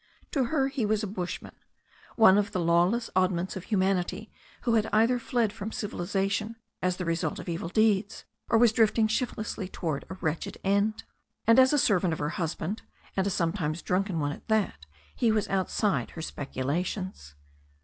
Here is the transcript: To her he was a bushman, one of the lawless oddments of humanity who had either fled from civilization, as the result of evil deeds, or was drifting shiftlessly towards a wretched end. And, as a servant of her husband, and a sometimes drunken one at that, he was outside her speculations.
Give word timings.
To 0.31 0.45
her 0.45 0.67
he 0.67 0.83
was 0.83 1.03
a 1.03 1.13
bushman, 1.15 1.53
one 2.15 2.39
of 2.39 2.53
the 2.53 2.59
lawless 2.59 3.11
oddments 3.15 3.55
of 3.55 3.65
humanity 3.65 4.31
who 4.61 4.73
had 4.73 4.89
either 4.91 5.19
fled 5.19 5.53
from 5.53 5.71
civilization, 5.71 6.55
as 6.81 6.97
the 6.97 7.05
result 7.05 7.37
of 7.37 7.47
evil 7.47 7.69
deeds, 7.69 8.25
or 8.49 8.57
was 8.57 8.71
drifting 8.71 9.07
shiftlessly 9.07 9.67
towards 9.67 10.07
a 10.09 10.15
wretched 10.19 10.57
end. 10.63 11.03
And, 11.45 11.59
as 11.59 11.71
a 11.71 11.77
servant 11.77 12.13
of 12.13 12.17
her 12.19 12.29
husband, 12.29 12.81
and 13.15 13.27
a 13.27 13.29
sometimes 13.29 13.83
drunken 13.83 14.19
one 14.19 14.31
at 14.31 14.47
that, 14.47 14.87
he 15.15 15.31
was 15.31 15.47
outside 15.49 16.09
her 16.09 16.21
speculations. 16.23 17.35